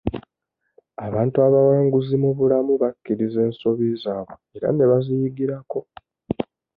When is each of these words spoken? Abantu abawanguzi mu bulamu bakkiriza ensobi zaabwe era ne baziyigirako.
Abantu 1.07 1.37
abawanguzi 1.47 2.15
mu 2.23 2.29
bulamu 2.37 2.73
bakkiriza 2.81 3.39
ensobi 3.47 3.85
zaabwe 4.03 4.39
era 4.57 4.67
ne 4.73 4.85
baziyigirako. 4.89 5.79